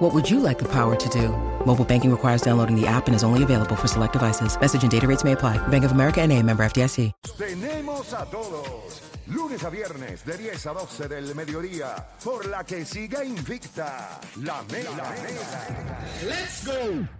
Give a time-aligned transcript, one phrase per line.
[0.00, 1.28] What would you like the power to do?
[1.66, 4.58] Mobile banking requires downloading the app and is only available for select devices.
[4.58, 5.58] Message and data rates may apply.
[5.68, 7.12] Bank of America and a member FDIC.
[7.36, 9.02] Tenemos a todos.
[9.26, 12.08] Lunes a viernes de 10 a 12 del mediodía.
[12.24, 14.18] Por la que siga invicta.
[14.42, 14.90] La mega.
[14.96, 15.98] La mega.
[16.26, 17.19] Let's go.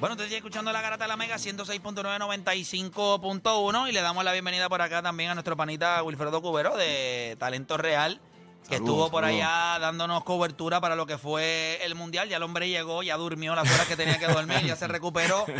[0.00, 4.68] Bueno, te estoy escuchando la garata de la Mega 106.995.1 y le damos la bienvenida
[4.68, 8.20] por acá también a nuestro panita Wilfredo Cubero de Talento Real,
[8.68, 12.28] que estuvo por allá dándonos cobertura para lo que fue el Mundial.
[12.28, 15.46] Ya el hombre llegó, ya durmió las horas que tenía que dormir, ya se recuperó.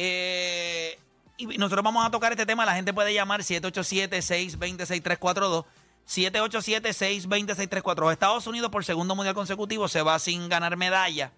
[0.00, 0.96] Eh,
[1.38, 2.64] y nosotros vamos a tocar este tema.
[2.64, 5.64] La gente puede llamar 787-620-6342.
[6.06, 8.12] 787-620-6342.
[8.12, 11.32] Estados Unidos por segundo mundial consecutivo se va sin ganar medalla.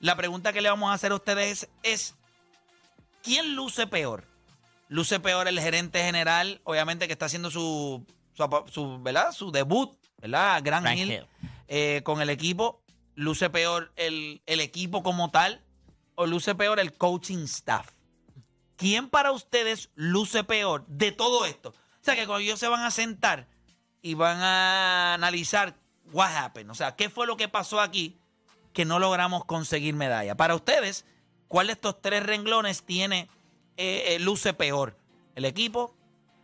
[0.00, 2.14] La pregunta que le vamos a hacer a ustedes es,
[3.22, 4.24] ¿quién luce peor?
[4.88, 9.32] Luce peor el gerente general, obviamente que está haciendo su, su, su, ¿verdad?
[9.32, 10.60] su debut, ¿verdad?
[10.64, 11.26] Gran Hill.
[11.68, 12.82] eh, con el equipo.
[13.14, 15.62] Luce peor el, el equipo como tal
[16.14, 17.90] o luce peor el coaching staff.
[18.76, 21.68] ¿Quién para ustedes luce peor de todo esto?
[21.70, 23.46] O sea, que cuando ellos se van a sentar
[24.00, 25.76] y van a analizar
[26.12, 28.19] what happened, o sea, qué fue lo que pasó aquí
[28.72, 30.34] que no logramos conseguir medalla.
[30.36, 31.04] Para ustedes,
[31.48, 33.28] ¿cuál de estos tres renglones tiene
[33.76, 34.96] eh, eh, luce peor?
[35.34, 35.94] ¿El equipo,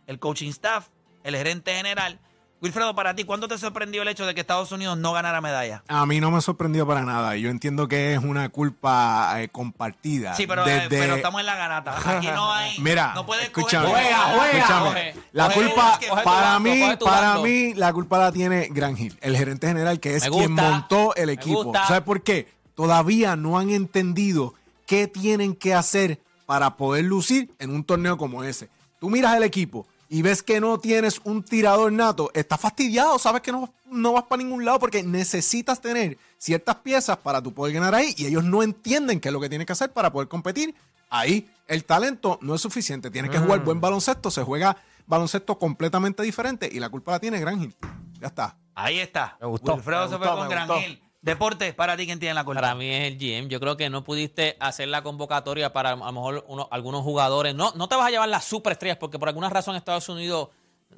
[0.07, 0.87] el coaching staff,
[1.23, 2.19] el gerente general?
[2.59, 5.83] Wilfredo, para ti, ¿cuándo te sorprendió el hecho de que Estados Unidos no ganara medalla?
[5.87, 7.35] A mí no me sorprendió para nada.
[7.35, 10.33] Yo entiendo que es una culpa eh, compartida.
[10.33, 11.95] Sí, pero, eh, Desde- pero estamos en la garata.
[12.17, 12.75] Aquí no hay.
[12.79, 14.85] Mira, no puedes escúchame, coger- Juega, juega, escúchame.
[14.87, 18.17] coge, la coge culpa, tu- coge tu para mí, coge tu para mí, la culpa
[18.17, 21.33] la tiene Gran Hill, el gerente general, que es Me quien gusta, montó el me
[21.33, 21.63] equipo.
[21.65, 21.85] gusta.
[21.87, 22.51] ¿Sabes por qué?
[22.73, 24.55] Todavía no han entendido
[24.87, 28.69] qué tienen que hacer para poder lucir en un torneo como ese.
[28.99, 33.41] Tú miras el equipo y ves que no tienes un tirador nato, estás fastidiado, sabes
[33.41, 37.73] que no, no vas para ningún lado porque necesitas tener ciertas piezas para tú poder
[37.73, 40.27] ganar ahí y ellos no entienden qué es lo que tienes que hacer para poder
[40.27, 40.75] competir.
[41.09, 46.23] Ahí el talento no es suficiente, tienes que jugar buen baloncesto, se juega baloncesto completamente
[46.23, 47.75] diferente y la culpa la tiene Gran Hill.
[48.19, 48.57] Ya está.
[48.75, 49.37] Ahí está.
[49.41, 50.81] Me gustó, Wilfredo me se fue con Gran gustó.
[50.81, 51.01] Hill.
[51.21, 52.61] Deportes, para ti, ¿quién tiene la culpa?
[52.61, 53.49] Para mí es el GM.
[53.49, 57.55] Yo creo que no pudiste hacer la convocatoria para a lo mejor uno- algunos jugadores.
[57.55, 60.49] No, no te vas a llevar las superestrellas porque por alguna razón Estados Unidos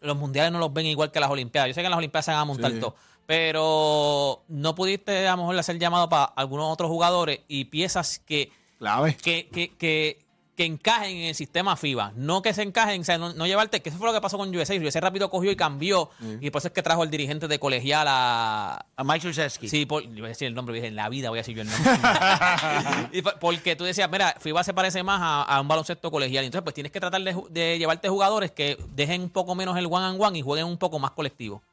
[0.02, 1.70] los mundiales no los ven igual que las Olimpiadas.
[1.70, 2.80] Yo sé que en las Olimpiadas se van a montar Sí.
[2.80, 2.96] todo.
[3.26, 8.52] Pero no pudiste a lo mejor hacer llamado para algunos otros jugadores y piezas que,
[8.78, 9.16] Clave.
[9.16, 10.20] que, que, que,
[10.60, 12.12] que encajen en el sistema FIBA.
[12.18, 14.38] No que se encajen, o sea, no, no llevarte, que eso fue lo que pasó
[14.38, 14.76] con USA.
[14.76, 16.10] USA rápido cogió y cambió.
[16.42, 19.70] Y por eso es que trajo el dirigente de colegial a, A Mike Krzyzewski.
[19.70, 21.56] Sí, por, yo voy a decir el nombre, dije, en la vida voy a decir
[21.56, 21.90] yo el nombre.
[23.14, 26.44] Y porque tú decías, mira, FIBA se parece más a, a un baloncesto colegial.
[26.44, 30.08] Entonces, pues tienes que tratar de, llevarte jugadores que dejen un poco menos el one
[30.08, 31.64] and one y jueguen un poco más colectivo.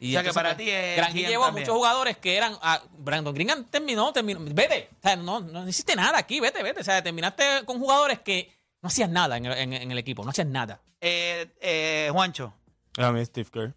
[0.00, 1.64] Y O sea, que para pues, ti es llevó a también.
[1.64, 2.54] muchos jugadores que eran.
[2.62, 4.38] ah, Brandon Green terminó, terminó.
[4.40, 4.90] Vete.
[4.98, 6.80] O sea, no, no hiciste nada aquí, vete, vete.
[6.80, 8.50] O sea, terminaste con jugadores que
[8.80, 10.80] no hacían nada en el, en- en el equipo, no hacían nada.
[11.00, 12.54] Eh, eh, Juancho.
[12.96, 13.74] A mí Steve Kerr.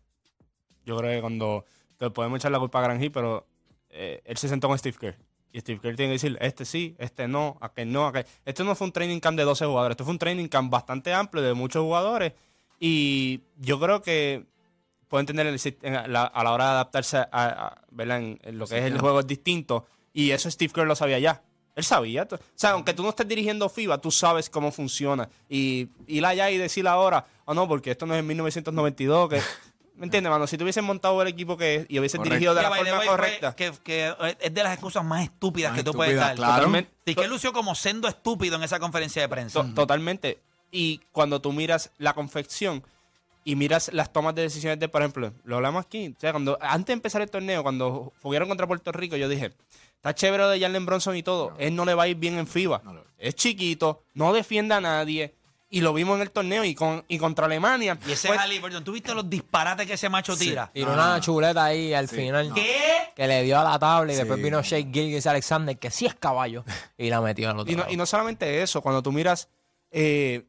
[0.86, 1.66] Yo creo que cuando
[1.98, 3.48] te podemos echar la culpa a Gran Hill, pero
[3.90, 5.18] eh, él se sentó con Steve Kerr.
[5.54, 8.26] Y Steve Kerr tiene que decir, este sí, este no, aquel no, aquel.
[8.46, 11.14] Esto no fue un training camp de 12 jugadores, esto fue un training camp bastante
[11.14, 12.34] amplio de muchos jugadores.
[12.80, 14.46] Y yo creo que
[15.12, 18.18] puede entender el sit- en la- a la hora de adaptarse a, a- ¿verdad?
[18.20, 19.86] En, en lo que es el juego es distinto.
[20.14, 21.44] Y eso Steve Kerr lo sabía ya.
[21.76, 22.28] Él sabía.
[22.32, 25.30] O sea, aunque tú no estés dirigiendo FIBA, tú sabes cómo funciona.
[25.50, 29.42] Y ir allá y decir ahora, oh no, porque esto no es en 1992, que...
[29.96, 30.48] ¿Me entiendes, mano?
[30.48, 32.34] Si tú hubieses montado el equipo que y hubieses Correcto.
[32.34, 33.56] dirigido de la forma way, correcta.
[33.56, 36.36] Que, que es de las excusas más estúpidas Más que tú puedes dar.
[36.36, 36.56] claro.
[36.56, 36.92] Totalmente.
[37.06, 39.62] Y que él lució como sendo estúpido en esa conferencia de prensa.
[39.62, 40.40] To- Totalmente.
[40.72, 42.84] Y cuando tú miras la confección
[43.44, 46.58] y miras las tomas de decisiones de, por ejemplo, lo hablamos aquí, o sea, cuando
[46.62, 49.52] antes de empezar el torneo, cuando jugaron contra Puerto Rico, yo dije,
[49.96, 52.48] está chévere de Jalen Bronson y todo, él no le va a ir bien en
[52.48, 52.82] FIBA.
[52.84, 53.02] No.
[53.18, 55.34] Es chiquito, no defiende a nadie.
[55.74, 57.98] Y lo vimos en el torneo y, con, y contra Alemania.
[58.06, 60.70] Y ese Pues, Halliburton, ¿tú viste los disparates que ese macho tira?
[60.74, 62.52] Tiró una chuleta ahí al final.
[62.54, 62.76] ¿Qué?
[63.16, 64.44] Que le dio a la tabla y después Sí.
[64.44, 66.66] vino Shea Gilgis Alexander, que sí es caballo,
[66.98, 67.94] y la metió al otro Y no, lado.
[67.94, 69.48] y no solamente eso, cuando tú miras,
[69.92, 70.44] eh,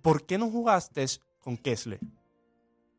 [0.00, 1.04] ¿por qué no jugaste
[1.42, 1.98] con Kessler?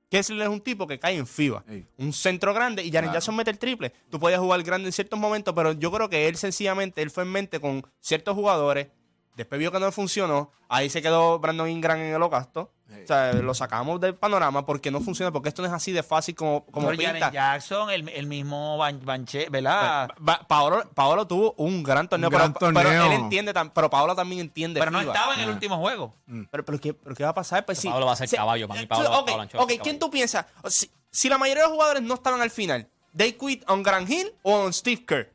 [0.09, 1.63] Kessler es un tipo que cae en FIBA.
[1.67, 1.87] Ey.
[1.97, 3.91] Un centro grande y Jaren Jackson mete el triple.
[4.11, 7.23] Tú podías jugar grande en ciertos momentos, pero yo creo que él sencillamente, él fue
[7.23, 8.89] en mente con ciertos jugadores.
[9.35, 10.51] Después vio que no funcionó.
[10.69, 12.71] Ahí se quedó Brandon Ingram en el ocasto.
[13.03, 16.03] O sea, lo sacamos del panorama porque no funciona, porque esto no es así de
[16.03, 17.31] fácil como, como Jaren.
[17.31, 20.09] Jackson, el, el mismo Ban- Banche, ¿verdad?
[20.47, 24.79] Paolo, Paolo tuvo un gran torneo, Un gran pero, él entiende, pero Paolo también entiende.
[24.79, 25.13] Pero no FIBA.
[25.13, 26.13] estaba en el último juego.
[26.51, 27.65] Pero, pero, ¿qué, pero ¿qué va a pasar?
[27.65, 27.89] Pues sí.
[27.89, 30.09] Paolo va a ser caballo, para mí, Paolo- ok, Paolo Ancelotti ok, es ¿quién tú
[30.09, 30.45] piensas?
[30.69, 34.09] Si, si la mayoría de los jugadores no estaban al final, ¿they quit on Grant
[34.09, 35.29] Hill o on Steve Kerr?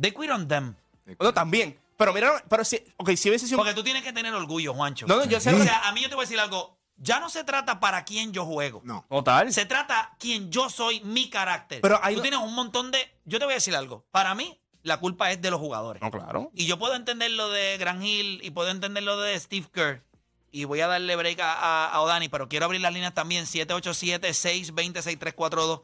[0.00, 0.74] They quit on them.
[1.20, 1.78] No, también.
[2.12, 3.58] Pero mira, pero si, ok, si hubiese sido...
[3.58, 5.06] Porque tú tienes que tener orgullo, Juancho.
[5.06, 6.78] No, no, yo sé- O sea, a mí yo te voy a decir algo.
[6.96, 8.80] Ya no se trata para quién yo juego.
[8.84, 9.04] No.
[9.10, 9.52] Total.
[9.52, 11.80] Se trata quién yo soy, mi carácter.
[11.80, 12.98] Pero ahí tú tienes un montón de.
[13.24, 14.06] Yo te voy a decir algo.
[14.12, 16.00] Para mí, la culpa es de los jugadores.
[16.00, 16.52] No, claro.
[16.54, 20.04] Y yo puedo entender lo de Gran Hill y puedo entender lo de Steve Kerr.
[20.52, 23.44] Y voy a darle break a, a, a Odani, pero quiero abrir las líneas también:
[23.46, 25.82] 787-620-6342.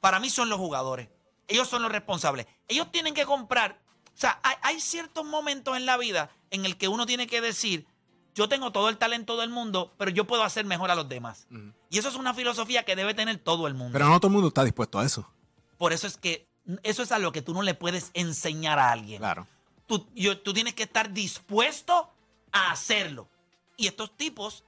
[0.00, 1.08] Para mí son los jugadores.
[1.46, 2.46] Ellos son los responsables.
[2.68, 3.80] Ellos tienen que comprar.
[4.18, 7.40] O sea, hay, hay ciertos momentos en la vida en el que uno tiene que
[7.40, 7.86] decir:
[8.34, 11.46] Yo tengo todo el talento del mundo, pero yo puedo hacer mejor a los demás.
[11.88, 13.92] Y eso es una filosofía que debe tener todo el mundo.
[13.92, 15.30] Pero no todo el mundo está dispuesto a eso.
[15.78, 16.48] Por eso es que
[16.82, 19.46] eso es a lo que tú no le puedes enseñar a alguien Claro.
[19.86, 22.10] tú, yo- tú tienes que estar dispuesto
[22.50, 23.28] a hacerlo.
[23.76, 24.64] Y estos tipos,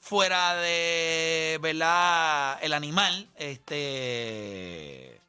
[0.00, 2.58] fuera de, ¿verdad?
[2.62, 5.20] El animal, este...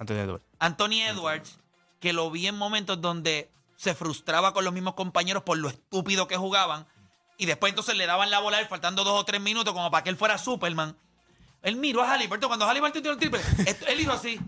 [0.00, 0.44] De Edwards.
[0.58, 1.58] Anthony Edwards,
[2.04, 6.28] que lo vi en momentos donde se frustraba con los mismos compañeros por lo estúpido
[6.28, 6.86] que jugaban,
[7.38, 9.90] y después entonces le daban la bola a él faltando dos o tres minutos como
[9.90, 10.94] para que él fuera Superman.
[11.62, 13.40] Él miró a Halliburton, cuando Halliburton tiró el triple,
[13.88, 14.38] él hizo así.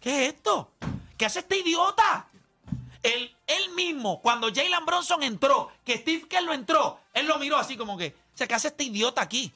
[0.00, 0.72] ¿Qué es esto?
[1.16, 2.26] ¿Qué hace este idiota?
[3.04, 7.56] Él, él mismo, cuando Jalen Bronson entró, que Steve Kerr lo entró, él lo miró
[7.56, 9.52] así como que, o sea, ¿qué hace este idiota aquí?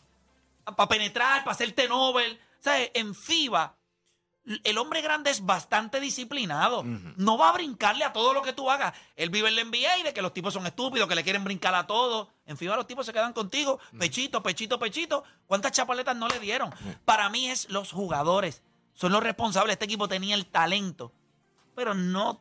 [0.77, 2.41] Para penetrar, para hacerte Nobel.
[2.61, 3.75] Sea, en FIBA,
[4.64, 6.82] el hombre grande es bastante disciplinado.
[7.17, 8.94] No va a brincarle a todo lo que tú hagas.
[9.17, 11.44] Él vive en la NBA y de que los tipos son estúpidos, que le quieren
[11.44, 12.29] brincar a todo.
[12.46, 13.81] En FIBA los tipos se quedan contigo.
[13.99, 15.25] Pechito, pechito, pechito.
[15.46, 16.70] ¿Cuántas chapaletas no le dieron?
[17.05, 18.62] Para mí es los jugadores.
[18.93, 19.75] Son los responsables.
[19.75, 21.12] Este equipo tenía el talento.
[21.75, 22.40] Pero no,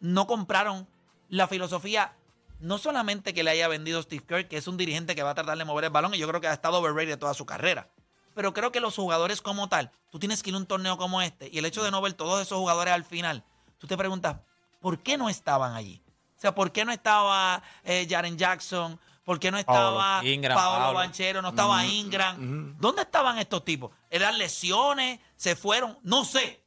[0.00, 0.88] no compraron
[1.28, 2.14] la filosofía.
[2.58, 5.34] No solamente que le haya vendido Steve Kerr, que es un dirigente que va a
[5.34, 7.90] tratar de mover el balón y yo creo que ha estado overrated toda su carrera.
[8.34, 11.22] Pero creo que los jugadores como tal, tú tienes que ir a un torneo como
[11.22, 13.44] este y el hecho de no ver todos esos jugadores al final,
[13.78, 14.36] tú te preguntas,
[14.80, 16.02] ¿por qué no estaban allí?
[16.36, 18.98] O sea, ¿por qué no estaba eh, Jaren Jackson?
[19.24, 20.98] ¿Por qué no estaba Paolo, Ingram, Paolo Paolo.
[20.98, 21.40] Banchero?
[21.40, 22.76] ¿No estaba Ingram?
[22.78, 23.90] ¿Dónde estaban estos tipos?
[24.10, 25.18] ¿Eran lesiones?
[25.36, 25.98] ¿Se fueron?
[26.02, 26.62] No sé.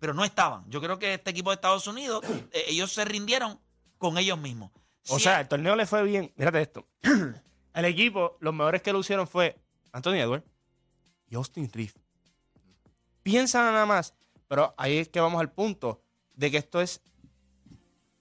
[0.00, 0.64] Pero no estaban.
[0.68, 3.60] Yo creo que este equipo de Estados Unidos, eh, ellos se rindieron
[3.98, 4.72] con ellos mismos.
[5.08, 6.32] O Si- sea, el torneo le fue bien.
[6.36, 6.88] Mírate esto.
[7.74, 9.56] el equipo, los mejores que lo hicieron fue
[9.92, 10.44] Anthony Edwards
[11.32, 11.94] y Austin Reeves.
[13.22, 14.14] Piensa nada más.
[14.48, 16.02] Pero ahí es que vamos al punto
[16.34, 17.00] de que esto es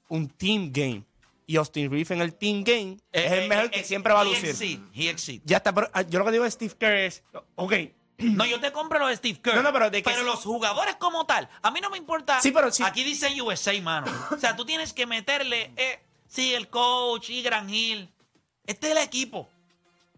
[0.07, 1.03] un team game.
[1.45, 4.13] Y Austin Reeves en el team game eh, es el eh, mejor eh, que siempre
[4.13, 4.55] va a lucir.
[4.95, 5.41] he.
[5.43, 7.23] Ya está, pero ah, yo lo que digo de Steve Kerr es,
[7.55, 7.73] ok,
[8.19, 9.55] No, yo te compro lo de Steve Kerr.
[9.55, 12.39] No, no, pero de que- los jugadores como tal, a mí no me importa.
[12.39, 12.83] Sí, pero sí.
[12.83, 14.07] Aquí dice USA, mano.
[14.31, 18.09] O sea, tú tienes que meterle, eh, sí, el coach y Gran Hill.
[18.65, 19.49] Este es el equipo.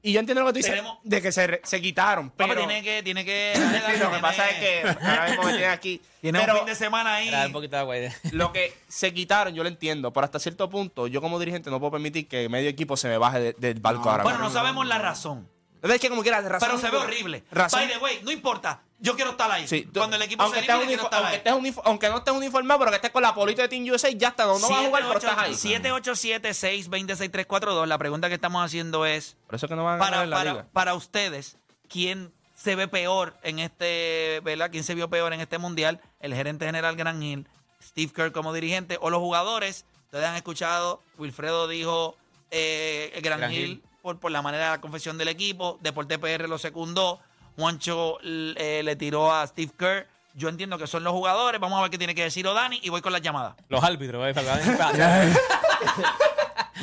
[0.03, 2.49] Y yo entiendo lo que tú dices, Tenemos- de que se, re- se quitaron, Papi,
[2.51, 2.67] pero...
[2.67, 3.53] tiene que, tiene que.
[3.55, 6.01] Sí, lo que pasa es que ahora mismo me tienen aquí.
[6.23, 7.27] Tiene pero un fin de semana ahí.
[7.27, 8.07] Era un poquito de agua ahí.
[8.31, 11.79] lo que se quitaron, yo lo entiendo, pero hasta cierto punto, yo como dirigente no
[11.79, 14.53] puedo permitir que medio equipo se me baje de- del barco ahora Bueno, mismo.
[14.53, 15.49] no sabemos la razón.
[15.83, 16.69] Es que como quiera, razón.
[16.69, 17.43] Pero se ve horrible.
[17.51, 17.81] Razón.
[17.81, 18.81] By the way, no importa.
[18.99, 19.67] Yo quiero estar ahí.
[19.67, 21.37] Sí, tú- Cuando el equipo aunque se estés elimine, quiero unifo- estar aunque, ahí.
[21.37, 24.09] estés unifo- aunque no estés uniformado, pero que estés con la polita de Team USA,
[24.11, 24.45] ya está.
[24.45, 25.53] No, no vas a jugar, pero estás ahí.
[25.55, 27.87] 787-620-6342.
[27.87, 30.23] La pregunta que estamos haciendo es: Por eso es que no van a ganar para,
[30.23, 30.67] en la para, liga.
[30.71, 31.57] para ustedes,
[31.89, 34.69] ¿quién se ve peor en este, ¿verdad?
[34.71, 36.01] ¿Quién se vio peor en este mundial?
[36.19, 37.47] ¿El gerente general Gran Hill,
[37.81, 39.85] Steve Kerr como dirigente o los jugadores?
[40.05, 42.15] Ustedes han escuchado, Wilfredo dijo
[42.51, 43.83] eh, Gran, Gran Hill, Hill.
[44.03, 47.21] Por, por la manera de la confesión del equipo, Deporte PR lo secundó,
[47.55, 50.07] Juancho eh, le tiró a Steve Kerr.
[50.35, 51.61] Yo entiendo que son los jugadores.
[51.61, 53.55] Vamos a ver qué tiene que decir Odani y voy con las llamadas.
[53.69, 54.33] Los árbitros, ¿eh?
[54.33, 54.59] ¿verdad?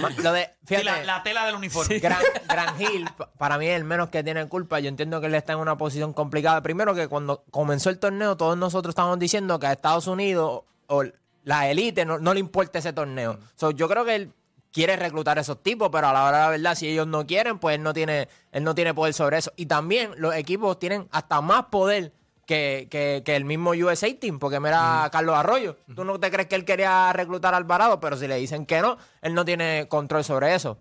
[0.22, 1.98] Lo de, Sí, fíjate, la, la tela del uniforme.
[1.98, 4.80] Gran, Gran Hill, pa- para mí es el menos que tiene culpa.
[4.80, 6.62] Yo entiendo que él está en una posición complicada.
[6.62, 11.04] Primero que cuando comenzó el torneo, todos nosotros estábamos diciendo que a Estados Unidos o
[11.44, 13.38] la élite no, no le importa ese torneo.
[13.56, 14.32] So, yo creo que él
[14.72, 17.26] quiere reclutar a esos tipos, pero a la hora de la verdad, si ellos no
[17.26, 19.52] quieren, pues él no tiene, él no tiene poder sobre eso.
[19.56, 22.12] Y también los equipos tienen hasta más poder
[22.46, 25.76] que, que- que el mismo USA Team, porque mira Carlos Arroyo.
[25.94, 28.80] Tú no te crees que él quería reclutar a Alvarado, pero si le dicen que
[28.80, 30.78] no, él no tiene control sobre eso.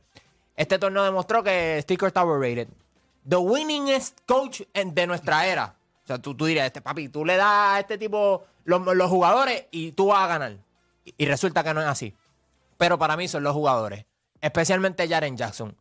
[0.55, 2.67] Este torneo demostró que Sticker está overrated.
[3.27, 5.75] the winningest coach de nuestra era.
[6.03, 9.09] O sea, tú, tú dirías, este papi, tú le das a este tipo los, los
[9.09, 10.57] jugadores y tú vas a ganar.
[11.05, 12.15] Y, y resulta que no es así.
[12.79, 14.05] Pero para mí son los jugadores,
[14.39, 15.75] especialmente Jaren Jackson.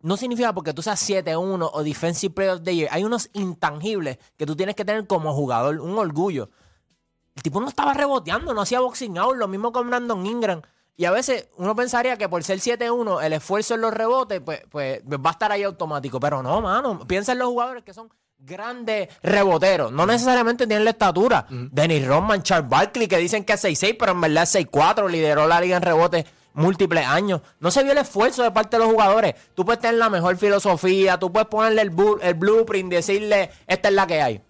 [0.00, 2.88] No significa porque tú seas 7-1 o Defensive Player of the Year.
[2.90, 6.48] Hay unos intangibles que tú tienes que tener como jugador, un orgullo.
[7.36, 10.62] El tipo no estaba reboteando, no hacía boxing out, lo mismo con Brandon Ingram.
[10.96, 14.62] Y a veces uno pensaría que por ser 7-1, el esfuerzo en los rebotes, pues,
[14.70, 16.18] pues va a estar ahí automático.
[16.20, 17.00] Pero no, mano.
[17.06, 18.10] Piensa en los jugadores que son
[18.44, 19.92] grandes reboteros.
[19.92, 21.46] No necesariamente tienen la estatura.
[21.48, 25.08] Dennis Rodman, Charles Barkley, que dicen que es 6-6, pero en verdad es 6-4.
[25.08, 26.24] Lideró la liga en rebotes
[26.54, 27.42] múltiples años.
[27.60, 29.34] No se vio el esfuerzo de parte de los jugadores.
[29.54, 33.94] Tú puedes tener la mejor filosofía, tú puedes ponerle el, el blueprint, decirle, esta es
[33.94, 34.40] la que hay.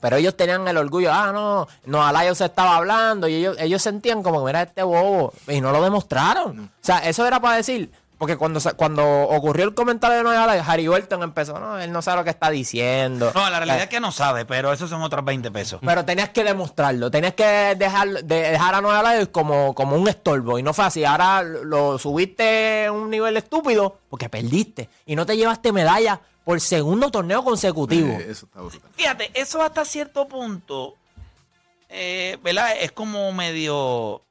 [0.00, 3.80] Pero ellos tenían el orgullo, ah, no, no, Alayo se estaba hablando y ellos, ellos
[3.80, 6.60] sentían como, mira, este bobo, y no lo demostraron.
[6.60, 10.88] O sea, eso era para decir, porque cuando, cuando ocurrió el comentario de Alayo, Harry
[10.88, 13.30] Burton empezó, no, él no sabe lo que está diciendo.
[13.34, 15.80] No, la realidad es que no sabe, pero esos son otros 20 pesos.
[15.84, 18.80] Pero tenías que demostrarlo, tenías que dejar, de- dejar a
[19.12, 20.58] Lions como, como un estorbo.
[20.58, 21.04] Y no fue así.
[21.04, 24.88] Ahora lo subiste a un nivel estúpido porque perdiste.
[25.04, 28.08] Y no te llevaste medalla por segundo torneo consecutivo.
[28.12, 28.80] Eh, eso está brutal.
[28.96, 30.94] Fíjate, eso hasta cierto punto,
[31.88, 32.72] eh, ¿verdad?
[32.80, 34.22] Es como medio...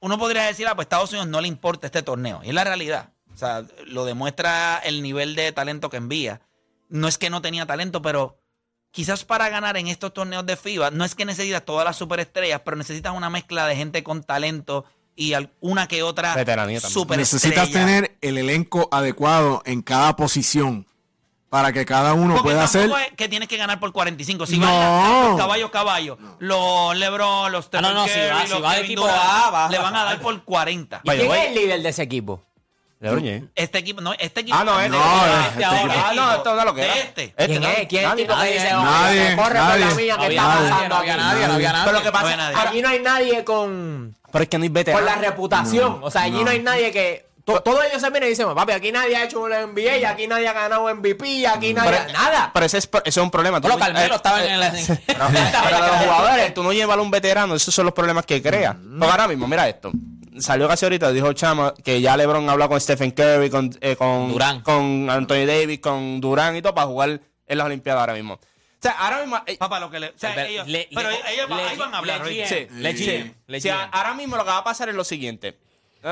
[0.00, 2.40] Uno podría decir, ah, pues Estados Unidos no le importa este torneo.
[2.42, 3.10] Y es la realidad.
[3.34, 6.40] O sea, lo demuestra el nivel de talento que envía.
[6.88, 8.38] No es que no tenía talento, pero
[8.90, 12.62] quizás para ganar en estos torneos de FIBA, no es que necesitas todas las superestrellas,
[12.64, 16.92] pero necesitas una mezcla de gente con talento y una que otra Veteranía también.
[16.92, 17.56] superestrella.
[17.56, 20.86] Necesitas tener el elenco adecuado en cada posición
[21.50, 22.82] para que cada uno Porque pueda hacer.
[22.82, 24.46] tampoco es que tienes que ganar por 45.
[24.46, 24.66] Si No.
[24.66, 28.80] van los caballos, caballos, los LeBron, los Stephen no, no, si va- si va de
[28.82, 29.68] equipo Durant, A, va.
[29.68, 31.00] le van a dar por 40.
[31.04, 32.42] ¿Y quién es el líder de ese equipo?
[33.00, 33.50] LeBron.
[33.54, 34.56] Este equipo, no, este equipo.
[34.58, 34.90] Ah, no, este.
[34.90, 35.80] No, Ah, este ahora.
[35.80, 35.94] equipo.
[36.06, 36.96] Ah, no, esto no es lo que era.
[36.98, 37.24] este.
[37.24, 37.68] Este ¿Quién no.
[37.68, 37.88] es?
[37.88, 39.94] ¿Quién es el Nadie, tipo que nadie, dice, nadie, "Oye, corre por la nadie.
[39.94, 41.22] mía No que había está nadie, pasando no había aquí"?
[41.22, 41.84] nadie, no había nadie.
[41.86, 42.56] Pero lo que pasa nadie.
[42.58, 45.06] Aquí no hay nadie con, Pero es que no hay con veterano.
[45.06, 45.98] la reputación.
[46.02, 46.50] o sea, allí no.
[46.50, 47.29] hay nadie que...
[47.54, 50.04] to- todos ellos se miran y dicen, papi, aquí nadie ha hecho un NBA, y
[50.04, 51.90] aquí nadie ha ganado MVP, aquí nadie...
[51.98, 52.50] Pero- nada.
[52.52, 53.60] Pero ese es, ese es un problema.
[53.60, 54.98] Bueno, no- Carmelo eh, estaba en eh, el...
[55.06, 55.18] Pero,
[55.64, 58.72] pero los jugadores, tú no llevas a un veterano, esos son los problemas que crea.
[58.98, 59.90] Porque ahora mismo, mira esto.
[60.38, 63.96] Salió casi ahorita, dijo Chama que ya LeBron ha hablado con Stephen Curry, con, eh,
[63.96, 64.62] con Durant.
[64.62, 68.34] con Anthony Davis, con Durán y todo para jugar en las Olimpiadas ahora mismo.
[68.34, 68.38] O
[68.82, 69.38] sea, ahora mismo.
[69.44, 70.06] eh, Papá, lo que le.
[70.08, 72.22] O sea, Pero ellos, le- pero le- ellos le- ahí van a hablar.
[72.26, 73.34] sí, Le sí.
[73.60, 75.58] Sí, ahora mismo lo que va a pasar es lo siguiente.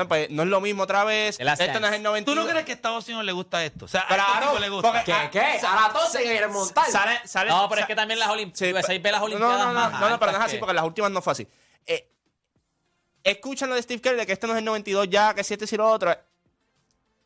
[0.07, 1.39] Pues, no es lo mismo otra vez.
[1.39, 2.25] Esto no es el 92.
[2.25, 3.85] ¿Tú no crees que a Estados Unidos le gusta esto?
[3.85, 4.91] O sea, a Claro, este le gusta.
[4.91, 5.29] porque- ¿Qué?
[5.31, 5.65] ¿Qué?
[5.65, 6.91] Ahora todos se quieren montar.
[6.91, 9.57] Sale, sale, No, pero es que también las Sí, Olimpiadas, pe- ve las no, Olimpiadas
[9.59, 11.33] no, no, más no, no, pero no es así que- porque las últimas no fue
[11.33, 11.47] así.
[11.87, 12.07] Eh,
[13.23, 15.53] escuchan lo de Steve Kerr de que este no es el 92 ya, que si
[15.55, 16.15] este sí lo otro.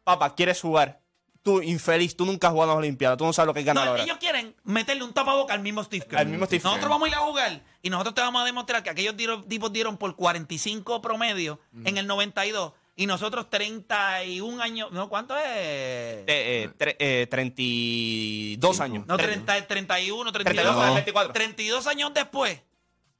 [0.05, 0.99] Papá, quieres jugar.
[1.43, 3.65] Tú, infeliz, tú nunca has jugado en las Olimpiadas, tú no sabes lo que es
[3.65, 4.03] ganar No, ahora.
[4.03, 6.19] ellos quieren meterle un tapaboca al mismo Steve Kerr.
[6.19, 6.89] Al mismo Steve Nosotros Kerr.
[6.89, 9.71] vamos a ir a jugar y nosotros te vamos a demostrar que aquellos dieron- tipos
[9.73, 14.89] dieron por 45 promedio en el 92 y nosotros 31 años.
[14.93, 15.09] ¿No?
[15.09, 15.43] ¿Cuánto es?
[15.45, 19.05] Eh, eh, tre- eh, 32 años.
[19.07, 20.63] No, Tre- 30, 31, 32.
[20.63, 20.95] 32 años.
[20.95, 21.33] 24.
[21.33, 22.61] 32 años después,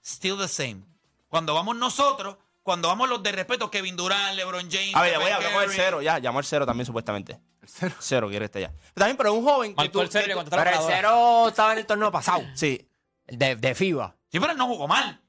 [0.04, 0.82] still the same.
[1.28, 4.96] Cuando vamos nosotros, cuando vamos los de respeto, Kevin Durant, LeBron James.
[4.96, 5.76] A ver, ya voy a llamar el Curry.
[5.76, 7.40] cero, ya, llamó el cero también supuestamente.
[7.82, 8.28] El cero.
[8.30, 8.70] quiere este ya.
[8.70, 9.72] Pero también, pero un joven.
[9.72, 12.44] que Marcó tú- el cero y la Pero el cero estaba en el torneo pasado,
[12.56, 12.88] Sí.
[13.28, 14.16] el de, de FIBA.
[14.32, 15.20] Sí, pero él no jugó mal.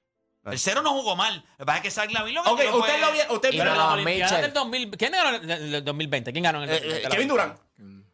[0.45, 1.37] El cero no jugó mal.
[1.53, 3.23] Lo que pasa es que Zach Lavin lo Ok, usted fue- lo vio.
[3.31, 4.43] Usted Y vio Pero no, las no, Olimpiadas Mitchell.
[4.45, 4.91] del 2000...
[4.99, 6.33] ¿Quién ganó en el, el 2020?
[6.33, 7.09] ¿Quién ganó en el Eh, eh, 2020?
[7.17, 7.59] Kevin Durant.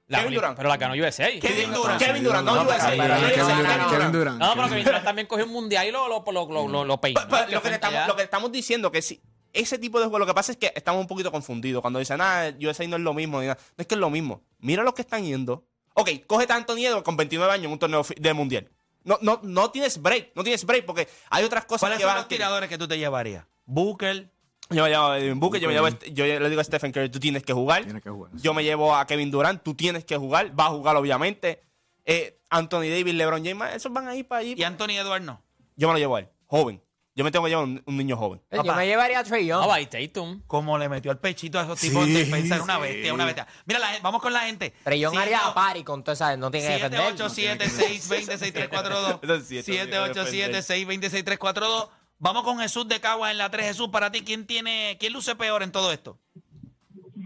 [0.06, 0.56] La Kevin Durant.
[0.56, 1.28] Pero la ganó USA.
[1.40, 2.00] Kevin Durant.
[2.02, 2.90] Kevin Durant, no No, USA.
[2.90, 4.38] pero- Kevin Durant, pero- Kevin Durant.
[4.38, 7.00] No, pero Kevin Durant también cogió un mundial y lo, lo, lo, lo, lo, lo
[7.00, 7.20] peinó.
[7.20, 9.20] Pa- pa- lo, que le estamos, lo que estamos diciendo que si
[9.52, 12.20] ese tipo de juego, lo que pasa es que estamos un poquito confundidos cuando dicen,
[12.20, 13.58] ah, USA no es lo mismo, ni nada.
[13.76, 14.42] no es que es lo mismo.
[14.58, 15.64] Mira los que están yendo.
[15.94, 18.70] Ok, coge tanto Niedo con 29 años en un torneo de mundial.
[19.02, 22.10] No, no, no tienes break, no tienes break porque hay otras cosas ¿Cuáles que son
[22.10, 23.44] van los tiradores que tú te llevarías?
[23.64, 24.30] Booker.
[24.68, 26.64] Yo me llevo a Devin Booker, yo, me llevo a este- yo le digo a
[26.64, 27.82] Stephen Curry, tú tienes que jugar.
[27.82, 28.30] Tienes que jugar.
[28.34, 31.60] Yo me llevo a Kevin Durant, tú tienes que jugar, va a jugar obviamente.
[32.04, 34.54] Eh, Anthony Davis, LeBron James, esos van a ir para allí.
[34.56, 35.42] Y Anthony Edwards no.
[35.76, 36.80] Yo me lo llevo a él, joven.
[37.20, 38.40] Yo me tengo que llevar un, un niño joven.
[38.50, 39.60] Yo me llevaría a Trey Young.
[39.60, 40.40] No, va, y Tatum.
[40.46, 42.80] Como le metió al pechito a esos tipos de pensar una sí.
[42.80, 43.46] bestia, una bestia.
[43.66, 44.72] Mira, la gente- vamos con la gente.
[44.82, 46.34] Trey Young haría Siete- a pari con toda esa...
[46.38, 47.14] No tiene que defender.
[47.16, 49.20] 787-620-6342.
[49.22, 51.90] Eso es siete, 787-620-6342.
[52.18, 53.66] Vamos con Jesús de Caguas en la 3.
[53.66, 56.18] Jesús, para ti, ¿quién tiene, quién luce peor en todo esto?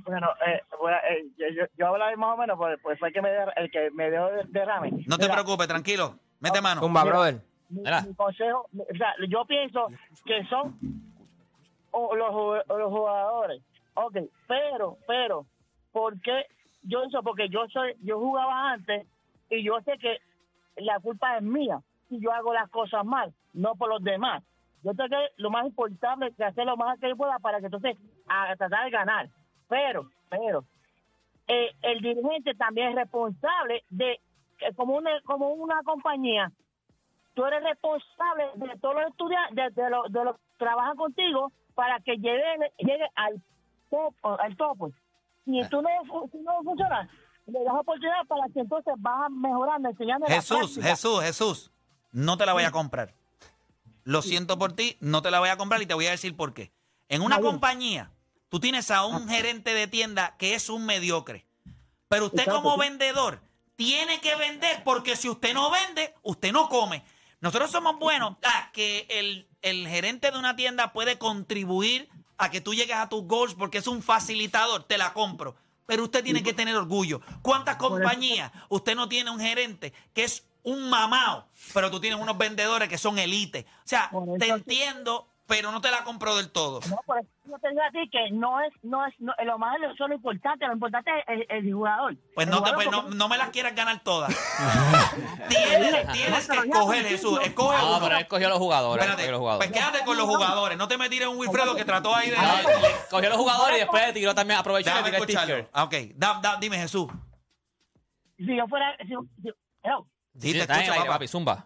[0.07, 3.15] Bueno, eh, bueno, eh, yo, yo, yo hablaba más o menos, pues, pues fue el
[3.15, 4.91] que me, der- el que me dio de- derrame.
[5.07, 6.19] No te Mira, preocupes, tranquilo.
[6.41, 6.81] Mete mano.
[6.81, 7.41] Tumba, brother.
[7.68, 9.88] Mi, consejo, o sea, yo pienso
[10.25, 10.76] que son
[11.90, 13.62] o los, los jugadores.
[13.94, 14.16] Ok,
[14.47, 15.47] pero, pero,
[15.92, 16.47] ¿por qué
[16.83, 19.06] yo eso porque yo soy, yo jugaba antes
[19.50, 20.18] y yo sé que
[20.76, 24.42] la culpa es mía si yo hago las cosas mal, no por los demás.
[24.83, 27.66] Yo creo que lo más importante es hacer lo más que yo pueda para que
[27.66, 27.97] entonces
[28.28, 29.28] a tratar de ganar.
[29.68, 30.64] Pero, pero,
[31.49, 34.21] eh, el dirigente también es responsable de,
[34.59, 36.52] que como una, como una compañía,
[37.35, 41.53] tú eres responsable de todos los estudiantes, de, de los de los que trabajan contigo
[41.75, 43.43] para que llegue, llegue al
[43.91, 44.91] top, al topo.
[45.45, 47.09] Si tú no, fu- si no funciona,
[47.47, 50.88] le das oportunidad para que entonces vas mejorando, enseñando la Jesús, práctica.
[50.88, 51.71] Jesús, Jesús,
[52.12, 53.12] no te la voy a comprar.
[54.05, 56.37] Lo siento por ti, no te la voy a comprar y te voy a decir
[56.37, 56.73] por qué.
[57.09, 58.11] En una compañía,
[58.49, 61.47] tú tienes a un gerente de tienda que es un mediocre.
[62.09, 63.41] Pero usted Exacto, como vendedor
[63.76, 67.03] tiene que vender porque si usted no vende, usted no come.
[67.41, 72.61] Nosotros somos buenos a que el, el gerente de una tienda puede contribuir a que
[72.61, 75.57] tú llegues a tus goals porque es un facilitador, te la compro.
[75.87, 77.21] Pero usted tiene que tener orgullo.
[77.43, 82.38] ¿Cuántas compañías usted no tiene un gerente que es un mamao, pero tú tienes unos
[82.38, 83.67] vendedores que son elite?
[83.85, 86.81] O sea, te entiendo, pero no te la compro del todo.
[86.89, 89.59] No, por eso yo te digo a ti que no es, no es, no- lo
[89.59, 92.17] más eso es lo importante, lo importante es el, el jugador.
[92.35, 94.35] Pues El no, te, pues no, no me las quieras ganar todas.
[95.49, 97.39] tienes, tienes que escoger, Jesús.
[97.45, 98.01] Escoge No, uno.
[98.07, 99.05] pero él cogió a los jugadores.
[99.05, 99.69] Espérate, los jugadores.
[99.71, 100.79] pues quédate con los jugadores.
[100.79, 102.37] No te me tires un Wilfredo que trató ahí de.
[103.11, 105.69] Cogió a los jugadores y después tiró también, aprovechó y le tiró.
[105.73, 107.09] Ah, Ok, Da- da- dime Jesús.
[108.37, 109.09] Si yo fuera, si,
[109.43, 111.65] si- hello, Sí, Sí, te escucho, aire, papi, zumba.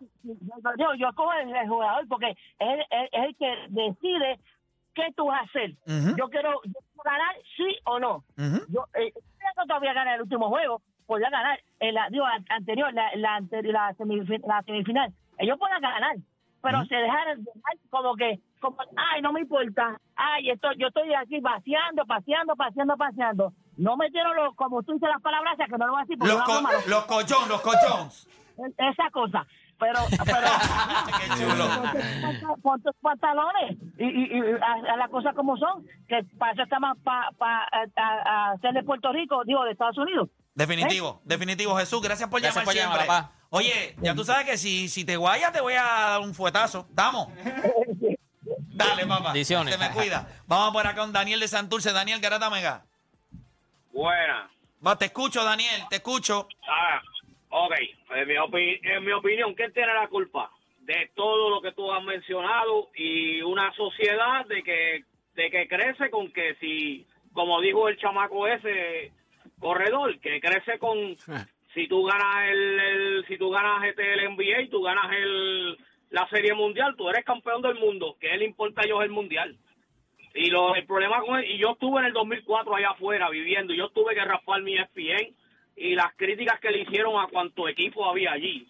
[0.79, 4.39] Yo, yo, cojo el, el jugador porque es, el- el que decide
[4.95, 5.71] qué tú vas a hacer.
[6.17, 8.25] Yo quiero yo quiero ganar sí o no.
[8.37, 8.65] Ujú.
[8.69, 9.13] Yo eh,
[9.67, 13.95] todavía ganar el último juego, podía ganar en la digo, an- anterior, la, la, la,
[13.95, 15.13] semifin- la semifinal.
[15.39, 16.17] Ellos pueden ganar,
[16.63, 21.15] pero se dejaron dejar como que, como, ay, no me importa, ay, esto, yo estoy
[21.15, 23.53] aquí paseando, paseando, paseando, paseando.
[23.77, 26.33] No metieron los, como tú dices las palabras, que no lo voy a decir porque
[26.35, 26.53] Los, no co-
[27.49, 28.29] los collones.
[28.79, 29.47] esa cosa.
[29.79, 30.49] Pero, pero
[31.19, 31.69] Qué chulo.
[31.69, 36.53] ponte- pon tus pantalones y, y, y a, a las cosas como son, que para
[36.53, 37.67] eso estamos para pa,
[37.97, 40.29] a, hacer de Puerto Rico, digo, de Estados Unidos.
[40.55, 42.03] Definitivo, definitivo, Jesús.
[42.03, 43.07] Gracias por Gracias llamar por llamar, siempre.
[43.07, 43.33] papá.
[43.51, 46.85] Oye, ya tú sabes que si, si te guayas te voy a dar un fuetazo.
[46.89, 47.29] ¿Estamos?
[48.75, 49.25] Dale, papá.
[49.33, 49.75] Bendiciones.
[49.75, 50.27] Se me cuida.
[50.47, 51.93] Vamos por acá con Daniel de Santurce.
[51.93, 52.85] Daniel Garata Mega.
[53.93, 54.51] Buena.
[54.85, 56.47] Va, te escucho, Daniel, te escucho.
[56.69, 57.01] Ah,
[57.51, 57.75] ok.
[58.17, 60.51] En mi, opi- en mi opinión, ¿quién tiene la culpa?
[60.81, 66.11] De todo lo que tú has mencionado y una sociedad de que, de que crece
[66.11, 69.13] con que si, como dijo el chamaco ese
[69.59, 71.15] corredor, que crece con
[71.75, 75.77] si tú ganas el, el- si tú ganas este el NBA y tú ganas el
[76.11, 78.17] la serie mundial, tú eres campeón del mundo.
[78.19, 79.57] ¿Qué le importa a ellos el mundial?
[80.35, 83.77] Y lo, el problema con y yo estuve en el 2004 allá afuera viviendo, y
[83.77, 85.35] yo tuve que raspar mi ESPN
[85.79, 88.67] y las críticas que le hicieron a cuánto equipo había allí.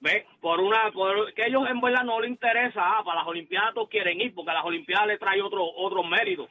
[0.00, 0.24] ¿Ves?
[0.40, 3.88] Por una, por, que ellos en verdad no les interesa, ah, para las Olimpiadas todos
[3.88, 6.48] quieren ir, porque a las Olimpiadas le trae otro, otro mérito.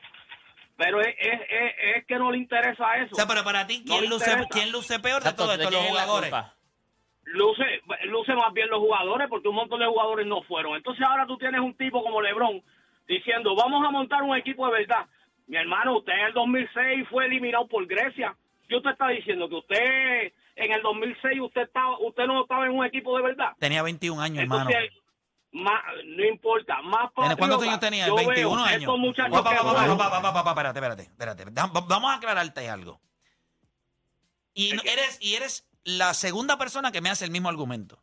[0.77, 3.13] Pero es, es, es, es que no le interesa eso.
[3.13, 4.31] O sea, pero para ti, ¿quién, luce.
[4.49, 5.71] ¿quién luce peor de Exacto, todo ¿de esto?
[5.71, 6.34] Los quién es la jugadores.
[7.25, 10.75] luce, luce más bien los jugadores porque un montón de jugadores no fueron.
[10.75, 12.62] Entonces ahora tú tienes un tipo como LeBron
[13.08, 15.05] diciendo, vamos a montar un equipo de verdad.
[15.47, 18.36] Mi hermano, usted en el 2006 fue eliminado por Grecia.
[18.67, 19.47] ¿Qué usted está diciendo?
[19.49, 23.54] Que usted en el 2006 usted estaba, usted no estaba en un equipo de verdad.
[23.60, 24.69] Tenía 21 años, hermano.
[25.51, 28.08] Más, no importa, más ¿Tiene- ¿Cuántos patriota, años tenía?
[28.08, 28.91] yo 21 veo años.
[29.32, 31.45] Pa, Espérate, espérate,
[31.88, 32.99] Vamos a aclararte algo.
[34.54, 37.99] Y no- eres, y eres la segunda persona que me hace el mismo argumento.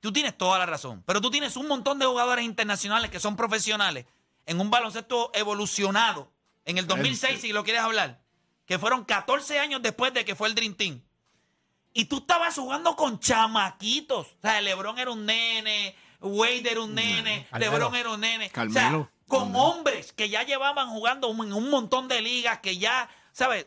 [0.00, 1.02] Tú tienes toda la razón.
[1.06, 4.06] Pero tú tienes un montón de jugadores internacionales que son profesionales
[4.46, 6.32] en un baloncesto evolucionado
[6.64, 8.20] en el 2006, si lo quieres hablar,
[8.68, 11.00] que fueron 14 años después de que fue el Dream Team.
[11.94, 14.26] Y tú estabas jugando con chamaquitos.
[14.26, 17.48] O sea, LeBron era un nene, Wade era un nene.
[17.58, 18.52] LeBron era un nene.
[18.54, 23.08] O sea, con hombres que ya llevaban jugando en un montón de ligas, que ya,
[23.32, 23.66] ¿sabes?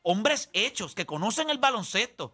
[0.00, 2.32] Hombres hechos, que conocen el baloncesto.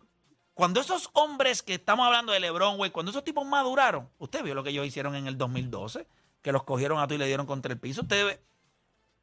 [0.54, 4.54] Cuando esos hombres que estamos hablando de LeBron, güey, cuando esos tipos maduraron, usted vio
[4.54, 6.06] lo que ellos hicieron en el 2012,
[6.40, 8.02] que los cogieron a tú y le dieron contra el piso.
[8.02, 8.38] Ustedes,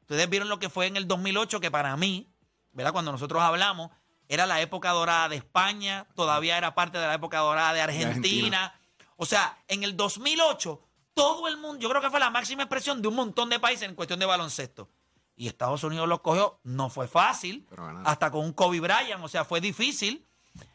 [0.02, 2.28] ustedes vieron lo que fue en el 2008, que para mí,
[2.74, 2.92] ¿verdad?
[2.92, 3.90] Cuando nosotros hablamos,
[4.28, 8.08] era la época dorada de España, todavía era parte de la época dorada de Argentina.
[8.10, 8.80] Argentina.
[9.16, 10.80] O sea, en el 2008,
[11.14, 13.88] todo el mundo, yo creo que fue la máxima expresión de un montón de países
[13.88, 14.90] en cuestión de baloncesto.
[15.36, 17.66] Y Estados Unidos los cogió, no fue fácil,
[18.04, 20.26] hasta con un Kobe Bryant, o sea, fue difícil,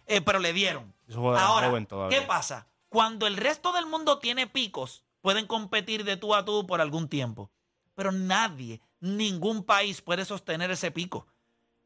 [0.06, 0.94] eh, pero le dieron.
[1.16, 1.88] Ahora, joven.
[2.10, 2.68] ¿qué pasa?
[2.90, 7.08] Cuando el resto del mundo tiene picos, pueden competir de tú a tú por algún
[7.08, 7.52] tiempo.
[7.96, 11.28] Pero nadie, ningún país puede sostener ese pico.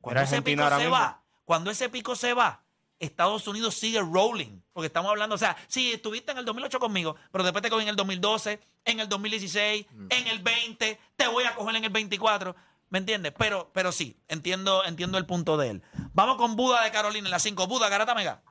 [0.04, 0.96] Cuando ese Argentina pico se mismo.
[0.96, 2.62] va, Cuando ese pico se va,
[3.00, 4.60] Estados Unidos sigue rolling.
[4.74, 7.84] Porque estamos hablando, o sea, sí, estuviste en el 2008 conmigo, pero después te cogí
[7.84, 11.90] en el 2012, en el 2016, en el 20, te voy a coger en el
[11.90, 12.56] 24.
[12.90, 13.34] ¿Me entiendes?
[13.38, 15.84] Pero, pero sí, entiendo, entiendo el punto de él.
[16.14, 17.66] Vamos con Buda de Carolina en la 5.
[17.66, 18.42] Buda, Garata Mega.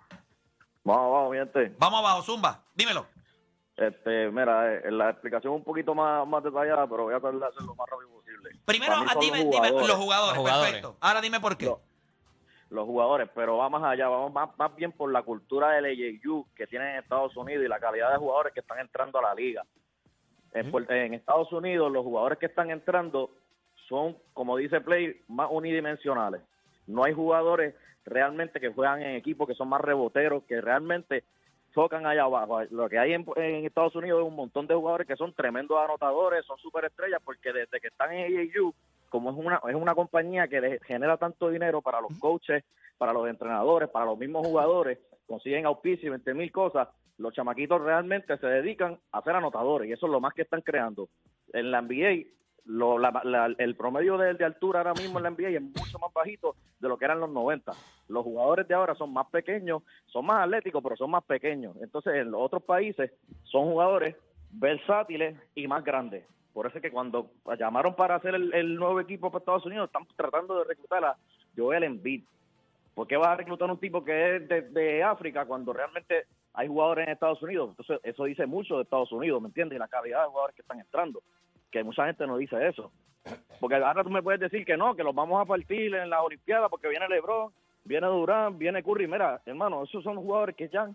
[0.85, 1.75] Vamos, vamos, mi gente.
[1.79, 2.65] Vamos abajo, Zumba.
[2.75, 3.07] Dímelo.
[3.77, 7.39] Este, mira, eh, la explicación es un poquito más, más detallada, pero voy a tratar
[7.41, 8.51] de hacerlo lo más rápido posible.
[8.67, 9.89] Primero, Para mí ah, son dime, los dime jugadores.
[9.89, 10.29] los jugadores.
[10.35, 10.73] Los jugadores.
[10.73, 10.97] Perfecto.
[11.01, 11.65] Ahora dime por qué.
[11.67, 11.79] Los-
[12.71, 16.47] Los jugadores, pero va más allá, vamos más, más bien por la cultura del AJU
[16.57, 19.35] que tienen en Estados Unidos y la calidad de jugadores que están entrando a la
[19.35, 19.63] liga.
[20.55, 23.31] En, Puer- en Estados Unidos, los jugadores que están entrando
[23.89, 26.41] son, como dice Play, más unidimensionales.
[26.87, 27.75] No hay jugadores
[28.07, 31.25] realmente que juegan en equipos que son más reboteros, que realmente
[31.73, 32.63] tocan allá abajo.
[32.71, 35.79] Lo que hay en, en Estados Unidos es un montón de jugadores que son tremendos
[35.79, 38.73] anotadores, son superestrellas, porque desde que están en AAU,
[39.09, 42.65] como es una, es una compañía que genera tanto dinero para los coaches,
[42.99, 47.81] para los entrenadores, para los mismos jugadores, consiguen auspicio y 20 mil cosas, los chamaquitos
[47.81, 51.09] realmente se dedican a ser anotadores y eso es lo más que están creando.
[51.53, 52.27] En la NBA,
[52.65, 56.13] lo- la- el promedio de, de altura ahora mismo en la NBA es mucho más
[56.13, 57.73] bajito de lo que eran los 90.
[58.09, 61.77] Los jugadores de ahora son más pequeños, son más atléticos, pero son más pequeños.
[61.81, 63.11] Entonces, en los otros países
[63.45, 64.17] son jugadores
[64.51, 66.25] versátiles y más grandes.
[66.53, 70.07] Por eso es que cuando llamaron para hacer el, nuevo equipo para Estados Unidos, están
[70.17, 71.17] tratando de reclutar a
[71.57, 72.23] Joel Embiid.
[72.95, 76.69] ¿Por qué vas a reclutar un tipo que es de, de África cuando realmente hay
[76.69, 77.71] jugadores en Estados Unidos?
[77.71, 79.77] Entonces, eso dice mucho de Estados Unidos, ¿me entiendes?
[79.77, 81.23] Y la calidad de jugadores que están entrando.
[81.73, 82.93] Que mucha gente no dice eso.
[83.61, 86.21] Porque ahora tú me puedes decir que no, que los vamos a partir en las
[86.21, 87.53] Olimpiadas porque viene LeBron,
[87.85, 89.07] viene Durán, viene Curry.
[89.09, 90.91] Mira, hermano, esos son jugadores que ya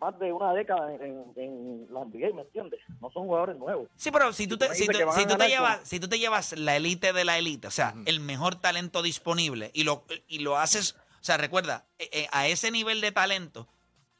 [0.00, 2.80] más de una década en, en, en la NBA, ¿me entiendes?
[3.00, 3.88] No son jugadores nuevos.
[3.96, 6.58] Sí, pero si tú te, si tú- si te llevas, con- si tú te llevas
[6.58, 10.58] la élite de la élite, o sea, el mejor talento disponible y lo, y lo
[10.58, 13.66] haces, o sea, recuerda, eh, eh, a ese nivel de talento,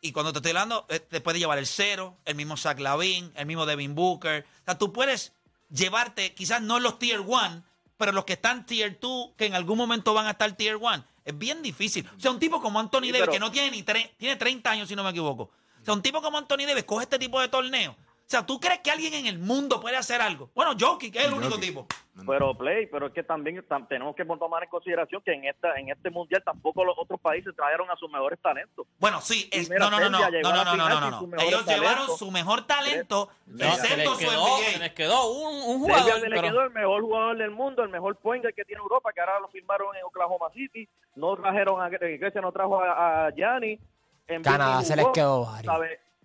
[0.00, 3.32] y cuando te estoy hablando, eh, te puede llevar el cero, el mismo Zach Lavin,
[3.36, 4.44] el mismo Devin Booker.
[4.60, 5.34] O sea, tú puedes
[5.70, 7.62] llevarte, quizás no los tier one,
[7.96, 11.04] pero los que están tier 2, que en algún momento van a estar tier 1.
[11.24, 12.08] Es bien difícil.
[12.16, 14.36] O sea, un tipo como Anthony Sí, Davis, pero- que no tiene ni tre- tiene
[14.36, 15.44] 30 años, si no me equivoco.
[15.80, 17.96] O sea, un tipo como Anthony Davis coge este tipo de torneo.
[18.28, 20.50] O sea, ¿tú crees que alguien en el mundo puede hacer algo?
[20.54, 21.86] Bueno, Jokic es el único tipo.
[22.26, 25.78] Pero Play, pero es que también tam- tenemos que tomar en consideración que en esta
[25.78, 28.86] en este mundial tampoco los otros países trajeron a sus mejores talentos.
[28.98, 32.66] Bueno, sí, es- no, no, no, no, no, no, no, no, Ellos llevaron su mejor
[32.66, 36.42] talento, No, se, les excepto su quedó, se les quedó un, jugador, se le pero
[36.48, 39.40] quedó el mejor jugador del mundo, el mejor point guard que tiene Europa, que ahora
[39.40, 40.86] lo firmaron en Oklahoma City.
[41.14, 43.78] No trajeron a Grecia, no trajo a, a Gianni.
[44.42, 45.74] Canadá se les quedó varios.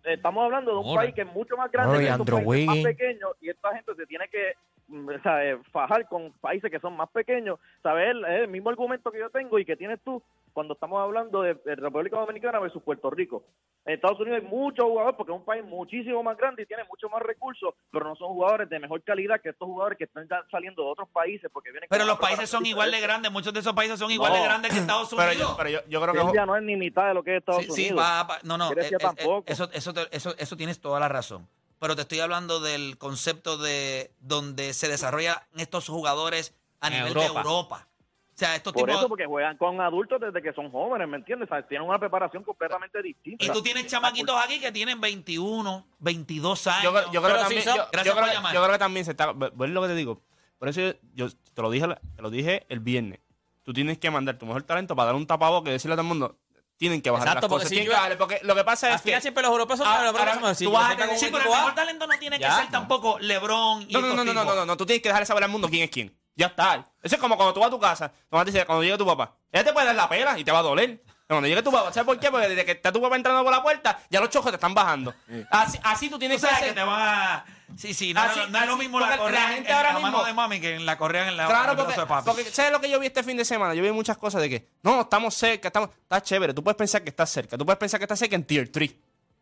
[0.04, 3.50] Estamos hablando de un país que es mucho más grande que países más pequeños y
[3.50, 4.54] esta gente se tiene que
[4.94, 5.58] mm, ¿sabe?
[5.72, 7.60] fajar con países que son más pequeños.
[7.82, 8.10] ¿Sabes?
[8.12, 10.22] El, el mismo argumento que yo tengo y que tienes tú
[10.54, 13.44] cuando estamos hablando de, de República Dominicana versus Puerto Rico.
[13.86, 16.84] En Estados Unidos hay muchos jugadores porque es un país muchísimo más grande y tiene
[16.84, 20.28] muchos más recursos, pero no son jugadores de mejor calidad que estos jugadores que están
[20.30, 23.52] ya saliendo de otros países porque vienen Pero los países son igual de grandes, muchos
[23.52, 25.50] de esos países son igual de grandes que Estados Pero Unidos.
[25.50, 26.46] yo, pero yo, yo creo que.
[26.46, 28.00] No es ni mitad de lo que es Estados Sí, sí, Unidos.
[28.06, 31.48] va, va- no, no, eh, eh, eso, eso, te- eso, eso tienes toda la razón.
[31.84, 37.10] Pero te estoy hablando del concepto de donde se desarrollan estos jugadores a En nivel
[37.10, 37.28] Europa.
[37.28, 37.88] de Europa.
[37.90, 39.00] O sea, estos Por tipos...
[39.02, 41.52] eso, porque juegan con adultos desde que son jóvenes, ¿me entiendes?
[41.52, 43.44] O sea, tienen una preparación completamente distinta.
[43.44, 46.84] y tú tienes chamaquitos aquí que tienen 21, 22 años.
[46.84, 48.54] Yo, creo- yo creo Pero que también, son- yo, creo, llamar.
[48.54, 49.34] yo creo que también se está.
[49.34, 50.22] ¿Ves lo que te digo?
[50.58, 53.20] Por eso yo, yo te, lo dije, te lo dije el viernes.
[53.64, 56.04] Tú tienes que mandar tu mejor talento para dar un tapaboque y decirle a todo
[56.04, 56.38] el mundo.
[56.84, 57.70] Tienen que bajar Exacto, las porque cosas.
[57.70, 59.22] si tienen yo- que bajarle, porque lo que pasa al es final que.
[59.22, 61.26] siempre los europeos son los europeos ahora, si tú yo vas a tener- un Sí,
[61.28, 62.56] pero el equipo A- mejor talento no tiene que Ya.
[62.58, 64.46] ser tampoco LeBron y No, no, estos no, no, no, tipos.
[64.56, 66.14] no, no, no, tú tienes que dejar saber al mundo quién es quién.
[66.36, 66.86] Ya está.
[67.02, 69.38] Eso es como cuando tú vas a tu casa, te dice, cuando llegue tu papá,
[69.50, 71.02] ella te puede dar la pela y te va a doler.
[71.34, 72.30] Cuando llegue tu papá, ¿sabes por qué?
[72.32, 74.74] Porque desde que está tu papá entrando por la puerta, ya los chojos te están
[74.74, 75.14] bajando.
[75.52, 76.76] Así, así tú tienes que sabes que hacer.
[76.76, 77.46] te van a...
[77.78, 79.76] Sí, sí, no, Así- no, no es lo mismo la porque la correa gente en
[79.76, 82.06] ahora la mano mismo- de mami que en la correa en la Claro, porque, de
[82.06, 82.26] papi.
[82.26, 83.74] porque ¿sabes lo que yo vi este fin de semana?
[83.74, 87.02] Yo vi muchas cosas de que, no, estamos cerca, estamos, está chévere, tú puedes pensar
[87.04, 88.94] que estás cerca, tú puedes pensar que estás cerca en tier 3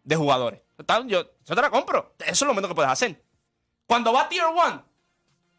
[0.04, 0.62] de jugadores.
[0.78, 3.22] Está- Yo, yo te la compro, eso es lo menos que puedes hacer.
[3.86, 4.86] Cuando va a tier 1,